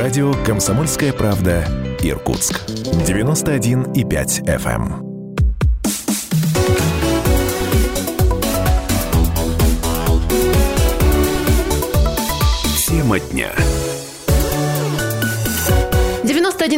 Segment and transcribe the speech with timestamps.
[0.00, 1.64] Радио «Комсомольская правда»
[2.04, 2.60] Иркутск.
[2.68, 5.02] 91,5 FM.
[12.86, 13.50] Тема дня.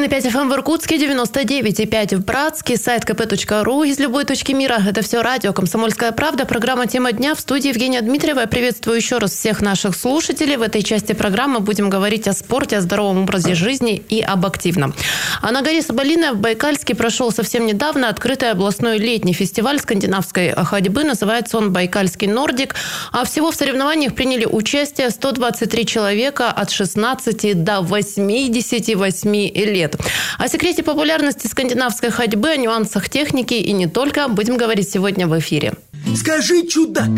[0.01, 4.81] 91,5 FM в Иркутске, 99,5 в Братске, сайт kp.ru из любой точки мира.
[4.89, 8.41] Это все радио «Комсомольская правда», программа «Тема дня» в студии Евгения Дмитриева.
[8.41, 10.57] Я приветствую еще раз всех наших слушателей.
[10.57, 14.95] В этой части программы будем говорить о спорте, о здоровом образе жизни и об активном.
[15.43, 21.05] А на горе Соболиная в Байкальске прошел совсем недавно открытый областной летний фестиваль скандинавской ходьбы.
[21.05, 22.75] Называется он «Байкальский Нордик».
[23.13, 29.90] А всего в соревнованиях приняли участие 123 человека от 16 до 88 лет.
[30.39, 35.39] О секрете популярности скандинавской ходьбы, о нюансах техники и не только будем говорить сегодня в
[35.39, 35.75] эфире.
[36.17, 37.11] Скажи, чудак,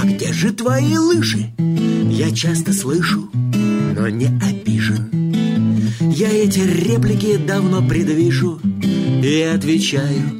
[0.00, 1.50] а где же твои лыжи?
[2.10, 5.34] Я часто слышу, но не обижен.
[6.00, 8.60] Я эти реплики давно предвижу
[9.22, 10.36] и отвечаю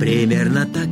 [0.00, 0.88] примерно так.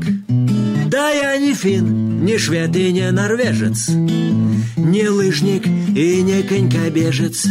[0.89, 7.47] Да я не фин, не швед и не норвежец, не лыжник и не конькобежец.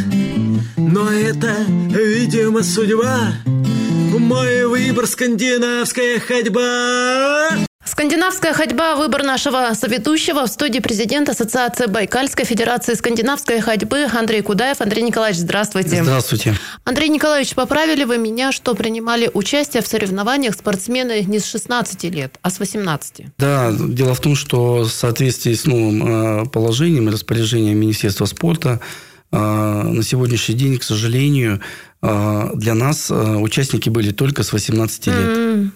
[0.75, 1.55] Но это,
[1.89, 11.85] видимо, судьба Мой выбор скандинавская ходьба Скандинавская ходьба– выбор нашего соведущего в студии президент Ассоциации
[11.85, 14.81] Байкальской Федерации скандинавской ходьбы Андрей Кудаев.
[14.81, 16.03] Андрей Николаевич, здравствуйте.
[16.03, 16.53] Здравствуйте.
[16.83, 22.37] Андрей Николаевич, поправили вы меня, что принимали участие в соревнованиях спортсмены не с 16 лет,
[22.41, 23.27] а с 18?
[23.37, 28.81] Да, дело в том, что в соответствии с новым э, положением и распоряжением Министерства спорта
[29.31, 31.59] на сегодняшний день, к сожалению,
[32.01, 35.15] а, для нас а, участники были только с 18 лет.
[35.15, 35.69] Mm-hmm.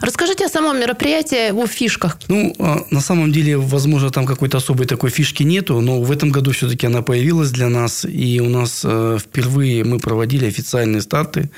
[0.00, 2.18] Расскажите о самом мероприятии, о фишках.
[2.28, 2.54] Ну,
[2.90, 6.86] на самом деле, возможно, там какой-то особой такой фишки нету, но в этом году все-таки
[6.86, 11.50] она появилась для нас, и у нас впервые мы проводили официальные старты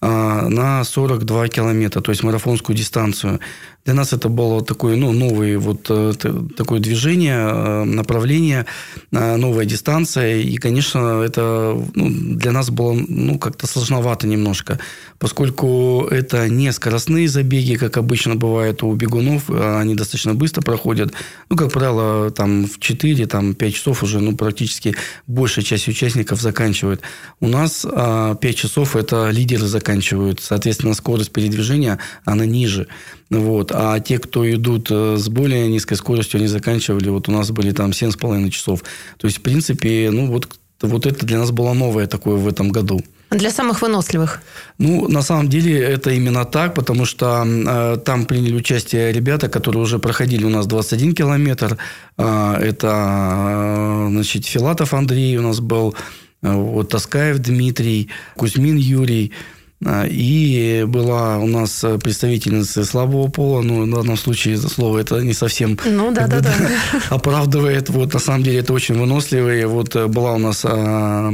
[0.00, 3.38] на 42 километра, то есть марафонскую дистанцию.
[3.84, 6.12] Для нас это было такое, ну, новое вот э,
[6.56, 8.66] такое движение, э, направление,
[9.10, 10.36] э, новая дистанция.
[10.36, 14.78] И, конечно, это ну, для нас было ну, как-то сложновато немножко,
[15.18, 21.12] поскольку это не скоростные забеги, как обычно бывает у бегунов, а они достаточно быстро проходят.
[21.50, 24.94] Ну, как правило, там в 4-5 там, часов уже ну, практически
[25.26, 27.02] большая часть участников заканчивает.
[27.40, 30.40] У нас 5 а, часов это лидеры заканчивают.
[30.40, 32.88] Соответственно, скорость передвижения, она ниже.
[33.30, 33.72] Вот.
[33.74, 37.72] А те, кто идут э, с более низкой скоростью, они заканчивали, вот у нас были
[37.72, 38.82] там 7,5 часов.
[39.18, 40.48] То есть, в принципе, ну, вот,
[40.82, 43.00] вот это для нас было новое такое в этом году.
[43.32, 44.40] Для самых выносливых?
[44.78, 49.82] Ну, на самом деле, это именно так, потому что э, там приняли участие ребята, которые
[49.82, 51.78] уже проходили у нас 21 километр.
[52.18, 55.94] Э, это, э, значит, Филатов Андрей у нас был,
[56.42, 59.32] э, вот Таскаев Дмитрий, Кузьмин Юрий–
[59.84, 65.32] а, и была у нас представительница слабого пола, ну, в данном случае слово это не
[65.32, 66.54] совсем ну, да, да, да.
[67.10, 67.88] оправдывает.
[67.88, 69.66] Вот, на самом деле, это очень выносливые.
[69.66, 71.32] Вот э, была у нас а,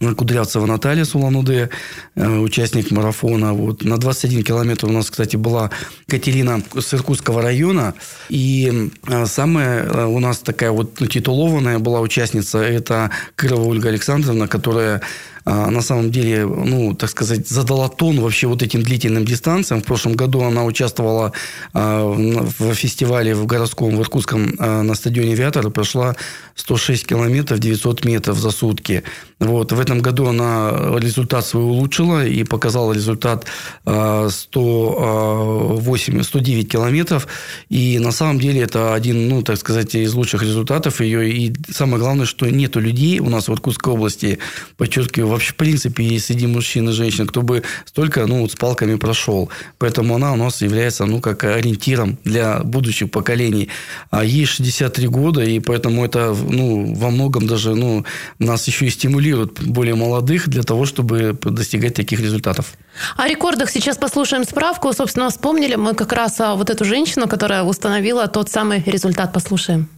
[0.00, 1.70] Кудрявцева Наталья Сулануде,
[2.14, 3.52] э, участник марафона.
[3.54, 3.82] Вот.
[3.84, 5.70] На 21 километр у нас, кстати, была
[6.06, 7.94] Катерина с Иркутского района.
[8.28, 15.00] И э, самая у нас такая вот титулованная была участница, это Кырова Ольга Александровна, которая
[15.46, 19.80] на самом деле, ну, так сказать, задала тон вообще вот этим длительным дистанциям.
[19.80, 21.32] В прошлом году она участвовала
[21.72, 26.16] а, в фестивале в городском, в Иркутском а, на стадионе «Авиатор» прошла
[26.56, 29.04] 106 километров 900 метров за сутки.
[29.38, 29.70] Вот.
[29.72, 33.46] В этом году она результат свой улучшила и показала результат
[33.84, 37.28] 108, 109 километров.
[37.68, 41.30] И на самом деле это один, ну, так сказать, из лучших результатов ее.
[41.30, 44.40] И самое главное, что нету людей у нас в Иркутской области,
[44.76, 48.56] подчеркиваю, вообще, в принципе, есть среди мужчин и женщин, кто бы столько, ну, вот с
[48.56, 49.50] палками прошел.
[49.78, 53.68] Поэтому она у нас является, ну, как ориентиром для будущих поколений.
[54.10, 58.04] А ей 63 года, и поэтому это, ну, во многом даже, ну,
[58.38, 62.74] нас еще и стимулирует более молодых для того, чтобы достигать таких результатов.
[63.16, 64.92] О рекордах сейчас послушаем справку.
[64.92, 69.32] Собственно, вспомнили мы как раз вот эту женщину, которая установила тот самый результат.
[69.32, 69.88] Послушаем.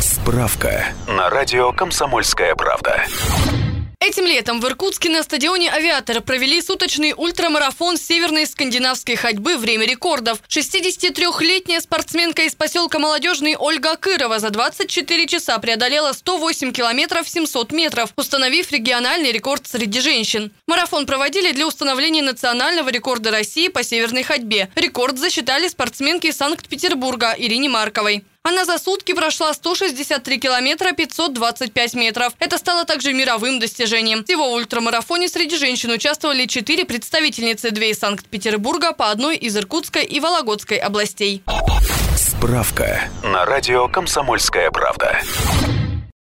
[0.00, 3.04] Справка на радио «Комсомольская правда».
[4.04, 10.42] Этим летом в Иркутске на стадионе «Авиатора» провели суточный ультрамарафон северной скандинавской ходьбы «Время рекордов».
[10.48, 18.10] 63-летняя спортсменка из поселка Молодежный Ольга Кырова за 24 часа преодолела 108 километров 700 метров,
[18.16, 20.50] установив региональный рекорд среди женщин.
[20.66, 24.68] Марафон проводили для установления национального рекорда России по северной ходьбе.
[24.74, 28.24] Рекорд засчитали спортсменки Санкт-Петербурга Ирине Марковой.
[28.44, 32.32] Она за сутки прошла 163 километра 525 метров.
[32.40, 34.24] Это стало также мировым достижением.
[34.24, 40.04] Всего в ультрамарафоне среди женщин участвовали четыре представительницы, две из Санкт-Петербурга, по одной из Иркутской
[40.04, 41.44] и Вологодской областей.
[42.16, 45.20] Справка на радио «Комсомольская правда».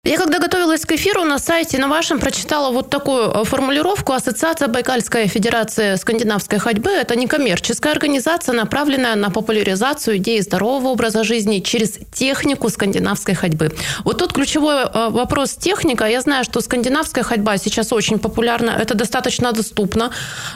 [0.04, 4.14] Я когда готовилась к эфиру на сайте на вашем прочитала вот такую э, формулировку.
[4.14, 11.60] Ассоциация Байкальская Федерация скандинавской ходьбы– это некоммерческая организация, направленная на популяризацию идеи здорового образа жизни
[11.60, 13.76] через технику скандинавской ходьбы.
[14.04, 16.06] Вот тут ключевой э, вопрос техника.
[16.06, 20.10] Я знаю, что скандинавская ходьба сейчас очень популярна, это достаточно доступно,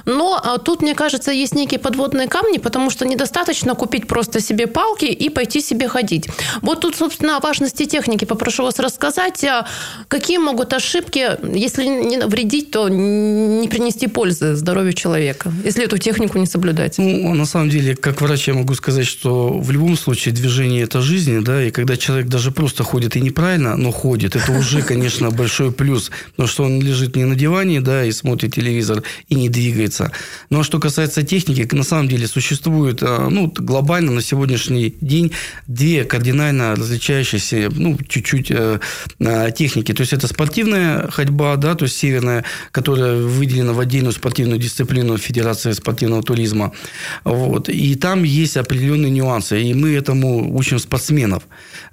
[0.06, 4.66] но э, тут, мне кажется, есть некие подводные камни, потому что недостаточно купить просто себе
[4.66, 6.28] палки и пойти себе ходить.
[6.64, 9.66] Вот тут, собственно, о важности техники попрошу вас рассказать понять,
[10.08, 16.38] какие могут ошибки, если не навредить, то не принести пользы здоровью человека, если эту технику
[16.38, 16.98] не соблюдать?
[16.98, 21.02] Ну, на самом деле, как врач я могу сказать, что в любом случае движение– это
[21.02, 25.32] жизнь, да, и когда человек даже просто ходит и неправильно, но ходит, это уже, конечно,
[25.32, 29.50] большой плюс, потому что он лежит не на диване, да, и смотрит телевизор, и не
[29.50, 30.12] двигается.
[30.50, 35.32] Ну, а что касается техники, на самом деле существует, а, ну, глобально на сегодняшний день
[35.68, 38.80] две кардинально различающиеся, ну, чуть-чуть э,
[39.52, 39.94] техники.
[39.94, 45.18] То есть, это спортивная ходьба, да, то есть, северная, которая выделена в отдельную спортивную дисциплину
[45.18, 46.72] Федерации спортивного туризма.
[47.24, 47.70] Вот.
[47.70, 49.62] И там есть определенные нюансы.
[49.62, 51.44] И мы этому учим спортсменов.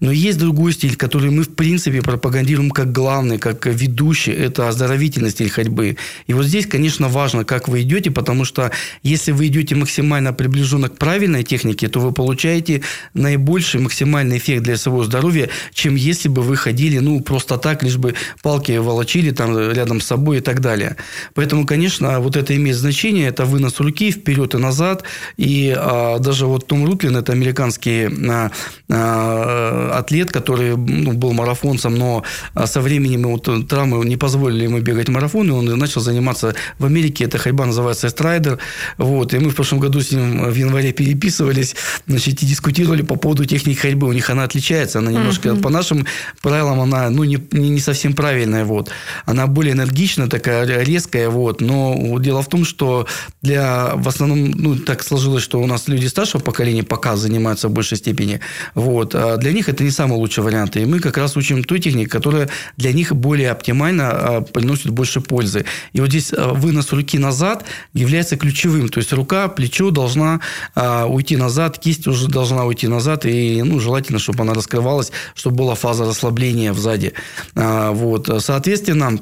[0.01, 4.33] Но есть другой стиль, который мы, в принципе, пропагандируем как главный, как ведущий.
[4.33, 5.97] Это оздоровительный стиль ходьбы.
[6.27, 8.71] И вот здесь, конечно, важно, как вы идете, потому что
[9.03, 12.83] если вы идете максимально приближенно к правильной технике, то вы получаете
[13.15, 17.97] наибольший максимальный эффект для своего здоровья, чем если бы вы ходили, ну, просто так, лишь
[17.97, 20.97] бы палки волочили там рядом с собой и так далее.
[21.35, 23.29] Поэтому, конечно, вот это имеет значение.
[23.29, 25.05] Это вынос руки вперед и назад.
[25.37, 28.51] И а, даже вот Том Рутлин, это американский а,
[28.91, 32.25] а, атлет, который ну, был марафонцем, но
[32.65, 37.25] со временем вот, травмы не позволили ему бегать марафон, и он начал заниматься в Америке.
[37.25, 38.59] Эта ходьба называется страйдер.
[38.99, 39.35] Вот.
[39.35, 41.77] И мы в прошлом году с ним в январе переписывались
[42.07, 44.07] значит, и дискутировали по поводу техники ходьбы.
[44.09, 44.99] У них она отличается.
[44.99, 45.61] Она немножко uh-huh.
[45.61, 46.07] по нашим
[46.41, 48.65] правилам она ну, не, не совсем правильная.
[48.65, 48.91] Вот.
[49.27, 51.29] Она более энергичная, такая резкая.
[51.29, 51.61] Вот.
[51.61, 53.07] Но дело в том, что
[53.43, 57.73] для, в основном, ну, так сложилось, что у нас люди старшего поколения пока занимаются в
[57.73, 58.41] большей степени.
[58.75, 59.15] Вот.
[59.15, 60.77] А для них это не самый лучший вариант.
[60.77, 65.21] И мы как раз учим той технике, которая для них более оптимально а, приносит больше
[65.21, 65.65] пользы.
[65.93, 68.89] И вот здесь а, вынос руки назад является ключевым.
[68.89, 70.41] То есть, рука, плечо должна
[70.75, 73.27] уйти назад, кисть уже должна уйти назад.
[73.27, 77.02] И ну, желательно, чтобы она раскрывалась, чтобы была фаза расслабления сзади сзади.
[77.55, 78.29] А, вот.
[78.39, 79.21] Соответственно,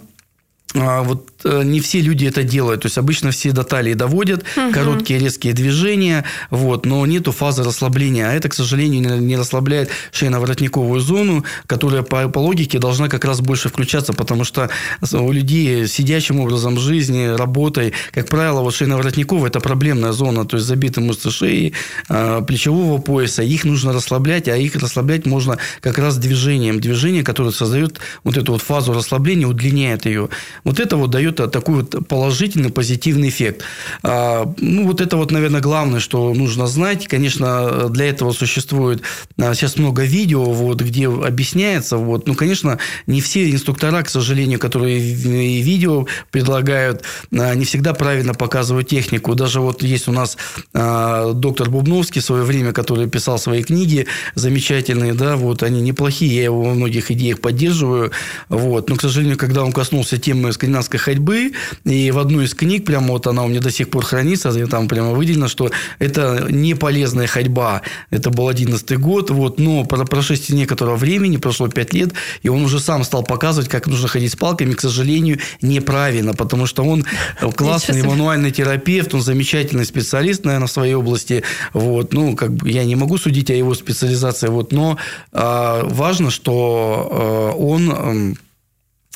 [0.75, 2.83] вот э, не все люди это делают.
[2.83, 4.73] То есть, обычно все до талии доводят, угу.
[4.73, 8.29] короткие резкие движения, вот, но нету фазы расслабления.
[8.29, 13.41] А это, к сожалению, не расслабляет шейно-воротниковую зону, которая по, по логике должна как раз
[13.41, 14.71] больше включаться, потому что
[15.13, 20.69] у людей сидящим образом жизни, работой, как правило, вот шейно-воротниковая– это проблемная зона, то есть,
[20.69, 21.73] забиты мышцы шеи,
[22.09, 23.43] а, плечевого пояса.
[23.43, 26.81] Их нужно расслаблять, а их расслаблять можно как раз движением.
[26.81, 30.29] Движение, которое создает вот эту вот фазу расслабления, удлиняет ее.
[30.65, 33.63] Вот это вот дает такой вот положительный, позитивный эффект.
[34.03, 37.09] А, ну, вот это вот, наверное, главное, что нужно знать.
[37.09, 39.03] Конечно, для этого существует
[39.39, 41.97] а, сейчас много видео, вот, где объясняется.
[41.97, 42.27] Вот.
[42.27, 47.03] Ну, конечно, не все инструктора, к сожалению, которые видео предлагают,
[47.33, 49.35] а, не всегда правильно показывают технику.
[49.35, 50.37] Даже вот есть у нас
[50.73, 56.45] доктор Бубновский в свое время, который писал свои книги замечательные, да, вот они неплохие, я
[56.45, 58.13] его во многих идеях поддерживаю,
[58.49, 61.53] вот, но, к сожалению, когда он коснулся темы скандинавской ходьбы,
[61.85, 64.89] и в одну из книг, прямо вот она у меня до сих пор хранится, там
[64.89, 67.83] прямо выделено, что это не полезная ходьба.
[68.11, 72.65] Это был 11 год, вот, но по прошествии некоторого времени, прошло 5 лет, и он
[72.65, 77.05] уже сам стал показывать, как нужно ходить с палками, к сожалению, неправильно, потому что он
[77.57, 81.43] классный мануальный терапевт, он замечательный специалист, наверное, в своей области,
[81.73, 84.99] вот, ну, как бы я не могу судить о его специализации, вот, но
[85.33, 88.35] э, важно, что э, он а,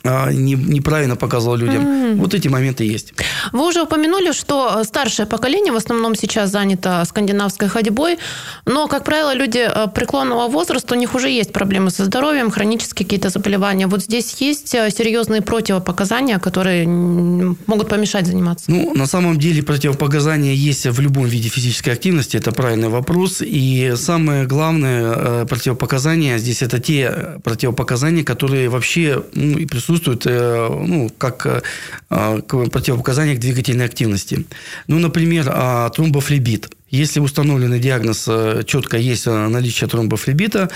[0.05, 1.83] не, неправильно показывал людям.
[1.83, 2.17] Mm.
[2.17, 3.15] Вот эти моменты есть.
[3.53, 8.19] Вы уже упомянули, что старшее поколение в основном сейчас занято скандинавской ходьбой,
[8.67, 13.07] но, как правило, люди э, преклонного возраста, у них уже есть проблемы со здоровьем, хронические
[13.07, 13.87] какие-то заболевания.
[13.87, 18.71] Вот здесь есть э, серьезные противопоказания, которые могут помешать заниматься?
[18.71, 23.41] Ну, на самом деле противопоказания есть в любом виде физической активности, это правильный вопрос.
[23.41, 30.69] И самое главное э, противопоказание здесь это те противопоказания, которые вообще ну, присутствуют присутствуют э,
[30.87, 34.47] ну, как э, противопоказания к двигательной активности.
[34.87, 36.71] Ну, например, а, тромбофлебит.
[36.91, 40.71] Если установленный диагноз э, четко есть наличие тромбофлебита,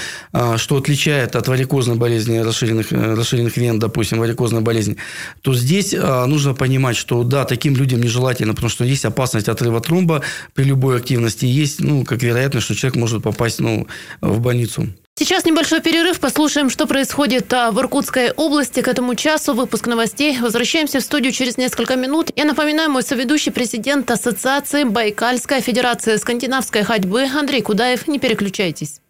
[0.57, 4.97] что отличает от варикозной болезни расширенных, расширенных вен, допустим, варикозной болезни,
[5.43, 10.23] то здесь нужно понимать, что да, таким людям нежелательно, потому что есть опасность отрыва тромба
[10.55, 13.87] при любой активности, есть, ну, как вероятность, что человек может попасть ну,
[14.21, 14.89] в больницу.
[15.19, 16.21] Сейчас небольшой перерыв.
[16.21, 19.53] Послушаем, что происходит а, в Иркутской области к этому часу.
[19.53, 20.39] Выпуск новостей.
[20.39, 22.31] Возвращаемся в студию через несколько минут.
[22.37, 28.07] Я напоминаю, мой соведущий президент Ассоциации Байкальская Федерация скандинавской ходьбы Андрей Кудаев.
[28.07, 29.01] Не переключайтесь.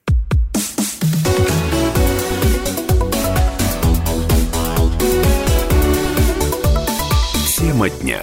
[7.58, 8.22] Тема дня.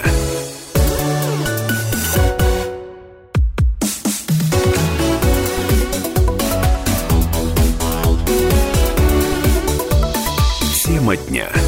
[11.18, 11.65] Дня.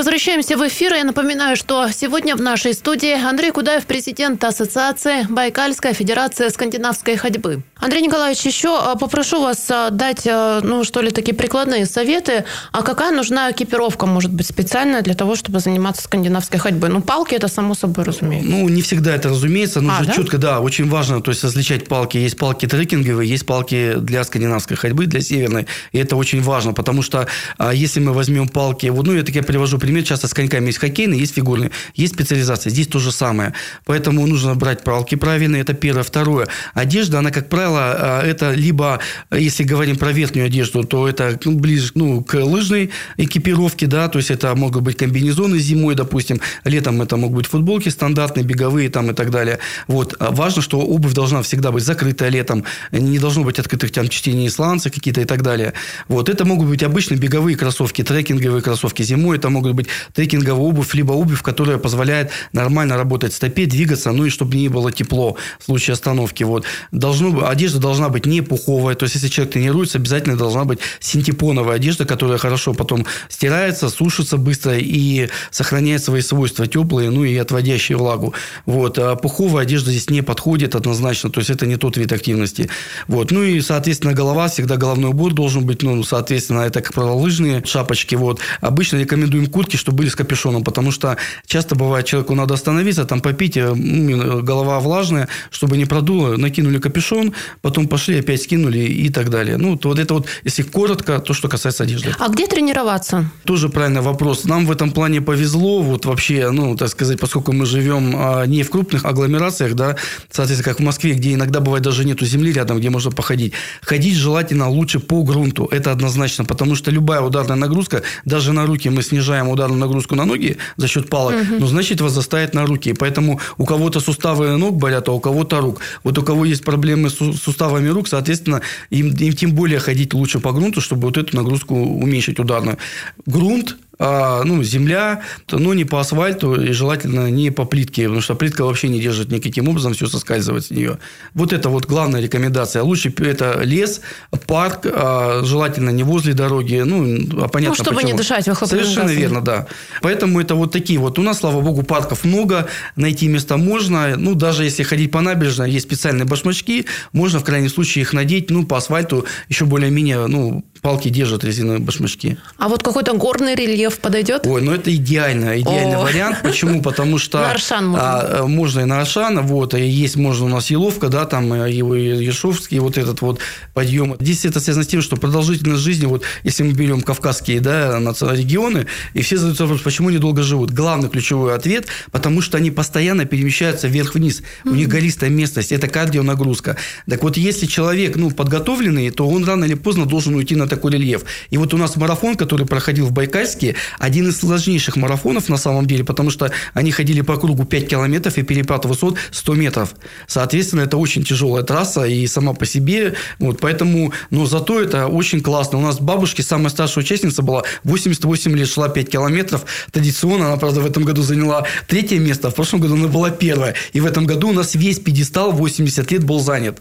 [0.00, 0.94] Возвращаемся в эфир.
[0.94, 7.62] Я напоминаю, что сегодня в нашей студии Андрей Кудаев, президент Ассоциации Байкальская Федерация скандинавской ходьбы.
[7.76, 12.46] Андрей Николаевич, еще а, попрошу вас а, дать, а, ну, что ли, такие прикладные советы.
[12.72, 16.88] А какая нужна экипировка, может быть, специальная для того, чтобы заниматься скандинавской ходьбой?
[16.88, 18.48] Ну, палки это само собой разумеется.
[18.48, 19.82] Ну, не всегда это разумеется.
[19.82, 20.12] Нужно а, да?
[20.14, 22.16] четко, да, очень важно, то есть различать палки.
[22.16, 25.66] Есть палки трекинговые, есть палки для скандинавской ходьбы, для северной.
[25.92, 27.28] И это очень важно, потому что
[27.70, 30.78] если мы возьмем палки, вот, ну, я так я привожу пример, часто с коньками есть
[30.78, 32.70] хоккейные, есть фигурные, есть специализация.
[32.70, 33.54] Здесь то же самое.
[33.84, 36.02] Поэтому нужно брать палки правильные, это первое.
[36.02, 41.38] Второе, одежда, она, как правило, правило, это либо, если говорим про верхнюю одежду, то это
[41.44, 46.40] ну, ближе ну, к лыжной экипировке, да, то есть это могут быть комбинезоны зимой, допустим,
[46.64, 49.58] летом это могут быть футболки стандартные, беговые там и так далее.
[49.86, 50.16] Вот.
[50.18, 54.50] А важно, что обувь должна всегда быть закрытая летом, не должно быть открытых там частей
[54.50, 55.72] сланцы какие-то и так далее.
[56.08, 56.28] Вот.
[56.28, 59.79] Это могут быть обычные беговые кроссовки, трекинговые кроссовки зимой, это могут быть
[60.12, 64.92] трекинговая обувь, либо обувь, которая позволяет нормально работать стопе, двигаться, ну и чтобы не было
[64.92, 66.44] тепло в случае остановки.
[66.44, 66.64] Вот.
[66.92, 68.94] Должно, одежда должна быть не пуховая.
[68.94, 74.36] То есть, если человек тренируется, обязательно должна быть синтепоновая одежда, которая хорошо потом стирается, сушится
[74.36, 78.34] быстро и сохраняет свои свойства теплые, ну и отводящие влагу.
[78.66, 78.98] Вот.
[78.98, 81.30] А пуховая одежда здесь не подходит однозначно.
[81.30, 82.68] То есть, это не тот вид активности.
[83.08, 83.30] Вот.
[83.30, 87.64] Ну и, соответственно, голова, всегда головной убор должен быть, ну, соответственно, это, как правило, лыжные
[87.64, 88.14] шапочки.
[88.14, 88.40] Вот.
[88.60, 93.20] Обычно рекомендуем куртки, чтобы были с капюшоном, потому что часто бывает, человеку надо остановиться, там
[93.20, 99.30] попить, э, голова влажная, чтобы не продуло, накинули капюшон, потом пошли, опять скинули и так
[99.30, 99.56] далее.
[99.56, 102.14] Ну, то вот это вот, если коротко, то, что касается одежды.
[102.18, 103.30] А где тренироваться?
[103.44, 104.44] Тоже правильный вопрос.
[104.44, 108.62] Нам в этом плане повезло, вот вообще, ну, так сказать, поскольку мы живем а, не
[108.62, 109.96] в крупных агломерациях, да,
[110.30, 113.52] соответственно, как в Москве, где иногда бывает даже нету земли рядом, где можно походить.
[113.82, 118.88] Ходить желательно лучше по грунту, это однозначно, потому что любая ударная нагрузка, даже на руки
[118.88, 121.60] мы снижаем ударную нагрузку на ноги за счет палок, угу.
[121.60, 122.92] но значит вас заставит на руки.
[122.92, 125.80] Поэтому у кого-то суставы ног болят, а у кого-то рук.
[126.04, 130.14] Вот у кого есть проблемы с суставами, суставами рук, соответственно, им, им тем более ходить
[130.14, 132.78] лучше по грунту, чтобы вот эту нагрузку уменьшить ударную.
[133.26, 138.22] Грунт а, ну, земля, то, ну, не по асфальту и желательно не по плитке, потому
[138.22, 140.98] что плитка вообще не держит никаким образом, все соскальзывает с нее.
[141.34, 142.82] Вот это вот главная рекомендация.
[142.82, 144.00] Лучше это лес,
[144.46, 148.12] парк, а, желательно не возле дороги, ну, а понятно Ну, чтобы почему.
[148.12, 149.20] не дышать выхлопными Совершенно газами.
[149.20, 149.66] верно, да.
[150.00, 151.18] Поэтому это вот такие вот.
[151.18, 154.16] У нас, слава богу, парков много, найти места можно.
[154.16, 158.48] Ну, даже если ходить по набережной, есть специальные башмачки, можно в крайнем случае их надеть,
[158.48, 162.38] ну, по асфальту еще более-менее, ну, палки держат резиновые башмачки.
[162.56, 164.46] А вот какой-то горный рельеф Рельеф подойдет?
[164.46, 166.02] Ой, ну это идеально, идеальный О.
[166.02, 166.38] вариант.
[166.42, 166.82] Почему?
[166.82, 167.38] Потому что...
[167.38, 168.20] На Аршан можно.
[168.20, 171.70] А, можно и на Аршан, вот, и есть можно у нас Еловка, да, там э,
[171.70, 173.40] его Ешовский, вот этот вот
[173.74, 174.16] подъем.
[174.20, 178.86] Здесь это связано с тем, что продолжительность жизни, вот, если мы берем кавказские, да, регионы,
[179.14, 180.70] и все задаются вопрос, почему они долго живут.
[180.70, 184.42] Главный ключевой ответ, потому что они постоянно перемещаются вверх-вниз.
[184.64, 186.76] У них гористая местность, это кардионагрузка.
[187.08, 190.92] Так вот, если человек, ну, подготовленный, то он рано или поздно должен уйти на такой
[190.92, 191.24] рельеф.
[191.50, 195.86] И вот у нас марафон, который проходил в Байкальске, один из сложнейших марафонов на самом
[195.86, 199.94] деле, потому что они ходили по кругу 5 километров и перепад высот 100 метров.
[200.26, 203.14] Соответственно, это очень тяжелая трасса и сама по себе.
[203.38, 205.78] Вот, поэтому, но зато это очень классно.
[205.78, 209.64] У нас бабушки, самая старшая участница была 88 лет, шла 5 километров.
[209.92, 213.74] Традиционно она, правда, в этом году заняла третье место, в прошлом году она была первая.
[213.92, 216.80] И в этом году у нас весь пьедестал 80 лет был занят.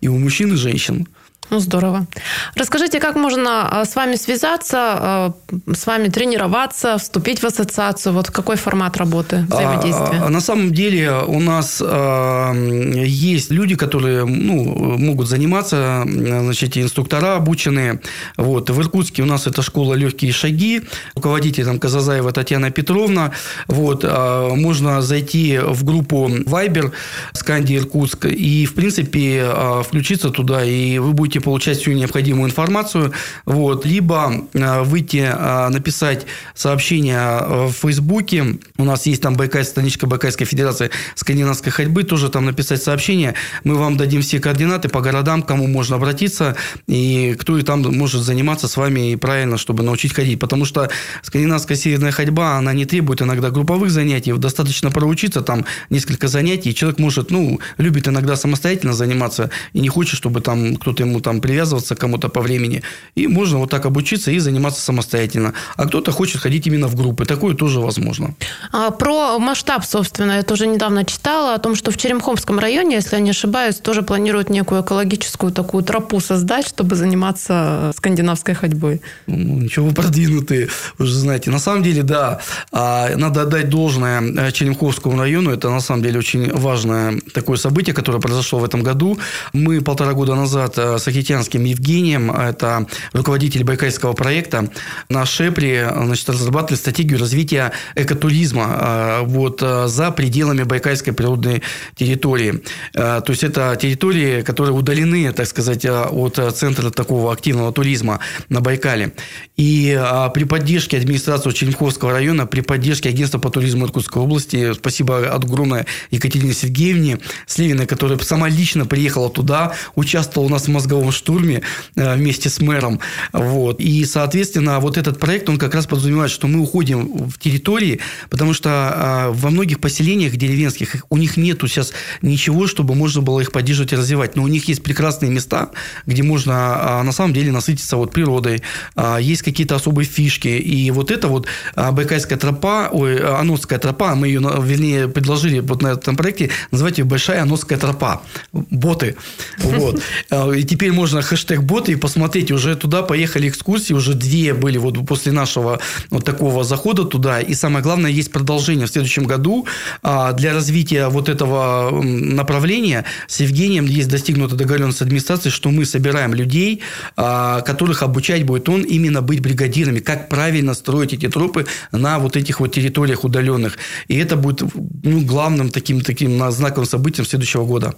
[0.00, 1.06] И у мужчин, и женщин.
[1.52, 2.06] Ну, здорово.
[2.54, 5.32] Расскажите, как можно а, с вами связаться, а,
[5.74, 8.14] с вами тренироваться, вступить в ассоциацию?
[8.14, 10.22] Вот какой формат работы, взаимодействия?
[10.24, 18.00] А, на самом деле у нас есть люди, которые ну, могут заниматься, значит, инструктора обученные.
[18.38, 18.70] Вот.
[18.70, 20.80] В Иркутске у нас это школа «Легкие шаги»,
[21.14, 23.32] руководитель там Казазаева Татьяна Петровна.
[23.66, 24.04] Вот.
[24.04, 26.92] Можно зайти в группу Viber
[27.34, 29.46] Сканди Иркутск и, в принципе,
[29.82, 33.12] включиться туда, и вы будете получать всю необходимую информацию,
[33.44, 40.06] вот, либо а, выйти, а, написать сообщение в Фейсбуке, у нас есть там Байкальская страничка
[40.06, 43.34] Байкальской Федерации скандинавской ходьбы, тоже там написать сообщение,
[43.64, 46.56] мы вам дадим все координаты по городам, кому можно обратиться,
[46.86, 50.90] и кто и там может заниматься с вами и правильно, чтобы научить ходить, потому что
[51.22, 56.74] скандинавская северная ходьба, она не требует иногда групповых занятий, достаточно проучиться, там несколько занятий, и
[56.74, 61.40] человек может, ну, любит иногда самостоятельно заниматься и не хочет, чтобы там кто-то ему там
[61.40, 62.82] привязываться к кому-то по времени.
[63.14, 65.54] И можно вот так обучиться и заниматься самостоятельно.
[65.76, 67.24] А кто-то хочет ходить именно в группы.
[67.24, 68.34] Такое тоже возможно.
[68.72, 73.16] А, про масштаб, собственно, я тоже недавно читала о том, что в Черемхомском районе, если
[73.16, 79.00] я не ошибаюсь, тоже планируют некую экологическую такую тропу создать, чтобы заниматься скандинавской ходьбой.
[79.26, 81.50] Ну, ничего, вы продвинутые, уже знаете.
[81.50, 82.40] На самом деле, да,
[82.72, 85.50] а, надо отдать должное э, Черемховскому району.
[85.50, 89.18] Это на самом деле очень важное такое событие, которое произошло в этом году.
[89.52, 94.70] Мы полтора года назад э, с Ахитянским Евгением, это руководитель Байкальского проекта,
[95.08, 101.62] на Шепре значит, разрабатывали стратегию развития экотуризма э, вот, э, за пределами Байкальской природной
[101.94, 102.62] территории.
[102.92, 109.12] То есть, это территории, которые удалены, так сказать, от центра такого активного туризма на Байкале.
[109.56, 110.00] И
[110.34, 116.54] при поддержке администрации Черемховского района, при поддержке агентства по туризму Иркутской области, спасибо огромное Екатерине
[116.54, 121.62] Сергеевне Сливиной, которая сама лично приехала туда, участвовала у нас в мозговом штурме
[121.96, 123.00] э, вместе с мэром.
[123.32, 123.80] Вот.
[123.80, 128.52] И, соответственно, вот этот проект, он как раз подразумевает, что мы уходим в территории, потому
[128.54, 133.52] что а, во многих поселениях деревенских у них нету сейчас ничего, чтобы можно было их
[133.52, 134.36] поддерживать и развивать.
[134.36, 135.70] Но у них есть прекрасные места,
[136.06, 138.62] где можно а, на самом деле насытиться вот природой,
[138.94, 140.48] а, есть какие-то особые фишки.
[140.48, 145.88] И вот это вот Байкальская тропа, ой, Аносская тропа, мы ее, вернее, предложили вот на
[145.92, 148.22] этом проекте, называть ее Большая Аносская тропа.
[148.52, 149.16] Боты.
[149.58, 150.02] Вот.
[150.56, 152.50] И теперь можно хэштег боты и посмотреть.
[152.50, 155.80] Уже туда поехали экскурсии, уже две были вот после нашего
[156.10, 157.40] вот такого захода туда.
[157.40, 159.66] И самое главное, есть продолжение в следующем году.
[160.02, 166.34] Для развития вот этого направления с Евгением есть достигнута договоренность с администрацией, что мы собираем
[166.34, 166.80] людей,
[167.16, 172.60] которых обучать будет он именно быть бригадирами, как правильно строить эти тропы на вот этих
[172.60, 173.78] вот территориях удаленных.
[174.08, 174.62] И это будет
[175.02, 177.94] ну, главным таким, таким знаковым событием следующего года.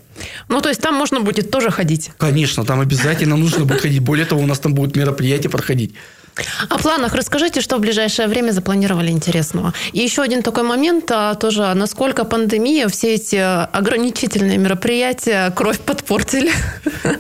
[0.49, 2.11] Ну, то есть там можно будет тоже ходить?
[2.19, 4.01] Конечно, там обязательно нужно будет ходить.
[4.01, 5.95] Более того, у нас там будут мероприятия проходить.
[6.69, 9.73] О планах расскажите, что в ближайшее время запланировали интересного.
[9.93, 16.51] И еще один такой момент, а, тоже насколько пандемия, все эти ограничительные мероприятия кровь подпортили?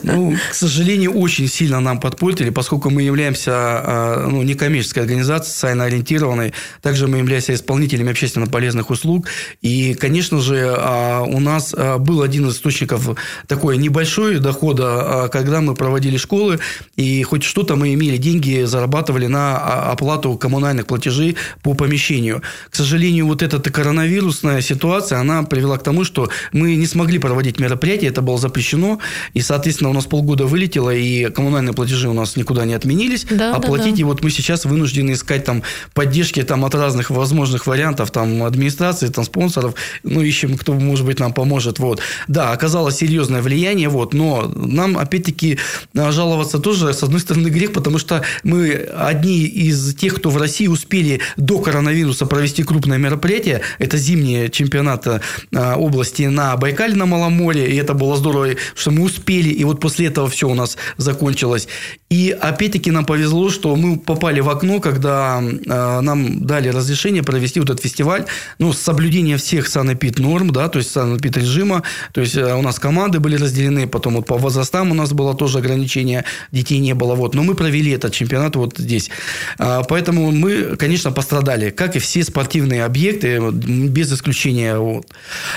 [0.02, 5.84] Ну, к сожалению, очень сильно нам подпортили, поскольку мы являемся а, ну, некоммерческой организацией, социально
[5.84, 6.52] ориентированной.
[6.82, 9.28] Также мы являемся исполнителями общественно полезных услуг.
[9.62, 13.10] И, конечно же, а, у нас был один из источников
[13.46, 16.58] такой небольшой дохода, когда мы проводили школы,
[16.96, 22.42] и хоть что-то мы имели деньги зарабатывать зарабатывали на оплату коммунальных платежей по помещению.
[22.70, 27.60] К сожалению, вот эта коронавирусная ситуация, она привела к тому, что мы не смогли проводить
[27.60, 28.98] мероприятия, это было запрещено,
[29.34, 33.54] и, соответственно, у нас полгода вылетело, и коммунальные платежи у нас никуда не отменились, да,
[33.54, 33.88] а да, да.
[33.88, 35.62] и вот мы сейчас вынуждены искать там
[35.92, 41.20] поддержки там, от разных возможных вариантов, там, администрации, там, спонсоров, ну, ищем, кто, может быть,
[41.20, 42.00] нам поможет, вот.
[42.28, 45.58] Да, оказалось серьезное влияние, вот, но нам, опять-таки,
[45.94, 50.66] жаловаться тоже, с одной стороны, грех, потому что мы одни из тех, кто в России
[50.66, 53.62] успели до коронавируса провести крупное мероприятие.
[53.78, 57.34] Это зимний чемпионат а, области на Байкале на Малом.
[57.52, 59.48] И это было здорово, что мы успели.
[59.48, 61.68] И вот после этого все у нас закончилось.
[62.14, 67.58] И опять-таки нам повезло, что мы попали в окно, когда э, нам дали разрешение провести
[67.58, 68.26] вот этот фестиваль,
[68.60, 72.62] ну, с соблюдением всех санэпид норм, да, то есть санэпид режима, то есть э, у
[72.62, 76.94] нас команды были разделены, потом вот по возрастам у нас было тоже ограничение, детей не
[76.94, 79.10] было, вот, но мы провели этот чемпионат вот здесь.
[79.58, 84.78] А, поэтому мы, конечно, пострадали, как и все спортивные объекты, без исключения.
[84.78, 85.08] Вот.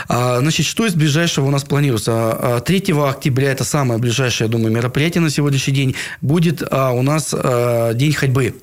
[0.07, 2.63] А, значит, что из ближайшего у нас планируется?
[2.65, 6.91] 3 а, октября, это самое ближайшее, я думаю, мероприятие на сегодняшний день, будет будет а,
[6.91, 8.55] у нас а, день ходьбы.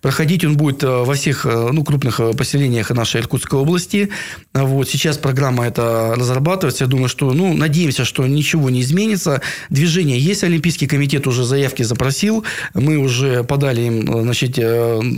[0.00, 4.10] Проходить он будет во всех ну, крупных поселениях нашей Иркутской области.
[4.52, 4.88] Вот.
[4.88, 6.84] Сейчас программа это разрабатывается.
[6.84, 9.40] Я думаю, что, ну, надеемся, что ничего не изменится.
[9.70, 10.44] Движение есть.
[10.44, 12.44] Олимпийский комитет уже заявки запросил.
[12.74, 14.58] Мы уже подали им значит,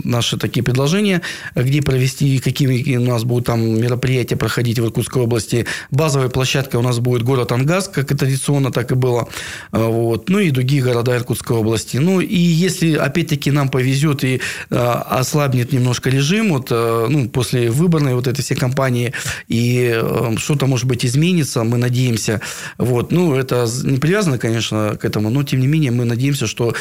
[0.05, 1.21] наши такие предложения,
[1.55, 5.65] где провести, какими у нас будут там мероприятия проходить в Иркутской области.
[5.91, 9.27] Базовая площадка у нас будет город Ангас, как и традиционно так и было.
[9.71, 10.29] Вот.
[10.29, 11.97] Ну и другие города Иркутской области.
[11.97, 18.27] Ну и если, опять-таки, нам повезет и ослабнет немножко режим, вот, ну, после выборной вот
[18.27, 19.13] этой всей кампании,
[19.47, 20.01] и
[20.37, 22.41] что-то, может быть, изменится, мы надеемся.
[22.77, 23.11] Вот.
[23.11, 26.73] Ну, это не привязано, конечно, к этому, но, тем не менее, мы надеемся, что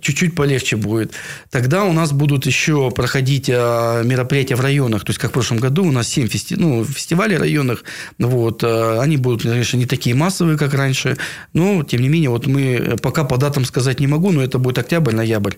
[0.00, 1.12] чуть-чуть полегче будет.
[1.50, 5.84] Тогда у нас будут еще проходить мероприятия в районах, то есть, как в прошлом году
[5.84, 6.56] у нас 7 фести...
[6.56, 7.84] ну, фестивалей районных,
[8.18, 11.16] вот, они будут, конечно, не такие массовые, как раньше,
[11.52, 14.78] но, тем не менее, вот мы пока по датам сказать не могу, но это будет
[14.78, 15.54] октябрь, ноябрь.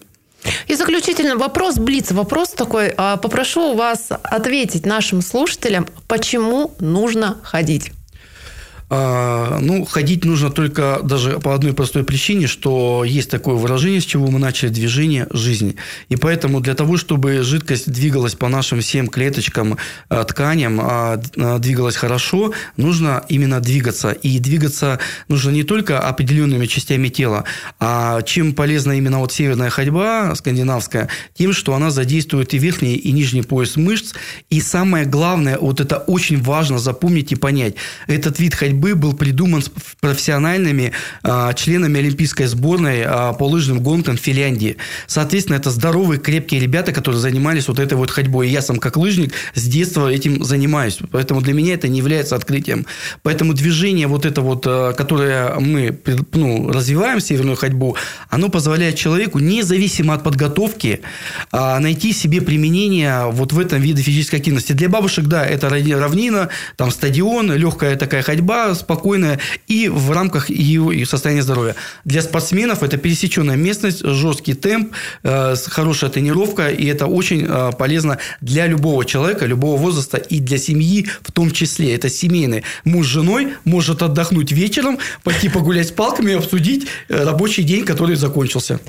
[0.67, 2.93] И заключительный вопрос, Блиц, вопрос такой.
[2.97, 7.93] А, попрошу вас ответить нашим слушателям, почему нужно ходить.
[8.91, 14.05] А, ну, ходить нужно только даже по одной простой причине, что есть такое выражение, с
[14.05, 15.77] чего мы начали движение жизни.
[16.09, 19.77] И поэтому для того, чтобы жидкость двигалась по нашим всем клеточкам,
[20.09, 21.21] а, тканям, а,
[21.59, 24.13] двигалась хорошо, нужно именно двигаться.
[24.13, 24.99] И двигаться
[25.29, 27.45] нужно не только определенными частями тела,
[27.79, 33.13] а чем полезна именно вот северная ходьба скандинавская, тем, что она задействует и верхний, и
[33.13, 34.15] нижний пояс мышц.
[34.49, 37.75] И самое главное, вот это очень важно запомнить и понять,
[38.07, 39.63] этот вид ходьбы ходьбы был придуман
[40.01, 44.77] профессиональными а, членами олимпийской сборной а, по лыжным гонкам в Финляндии.
[45.07, 48.49] Соответственно, это здоровые, крепкие ребята, которые занимались вот этой вот ходьбой.
[48.49, 50.99] И я сам как лыжник с детства этим занимаюсь.
[51.11, 52.87] Поэтому для меня это не является открытием.
[53.23, 55.99] Поэтому движение вот это вот, а, которое мы
[56.33, 57.97] ну, развиваем, северную ходьбу,
[58.31, 61.01] оно позволяет человеку, независимо от подготовки,
[61.51, 64.73] а, найти себе применение вот в этом виде физической активности.
[64.73, 70.93] Для бабушек, да, это равнина, там стадион, легкая такая ходьба, спокойная и в рамках его
[71.05, 71.75] состояния здоровья.
[72.05, 78.19] Для спортсменов это пересеченная местность, жесткий темп, э, хорошая тренировка, и это очень э, полезно
[78.41, 81.95] для любого человека, любого возраста и для семьи в том числе.
[81.95, 82.65] Это семейный.
[82.85, 88.17] Муж с женой может отдохнуть вечером, пойти погулять с палками обсудить э, рабочий день, который
[88.17, 88.81] закончился.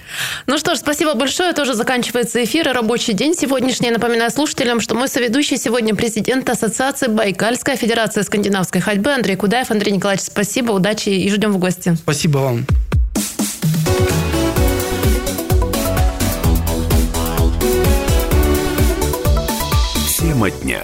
[0.48, 1.54] Ну что ж, спасибо большое.
[1.54, 3.92] Тоже заканчивается эфир и рабочий день сегодняшний.
[3.92, 9.69] Напоминаю слушателям, что мой соведущий сегодня президент Ассоциации Байкальская Федерация скандинавской ходьбы Андрей Кудаев.
[9.70, 11.96] Андрей Николаевич, спасибо, удачи и ждем в гости.
[11.96, 12.66] Спасибо вам.
[20.18, 20.84] Тема дня.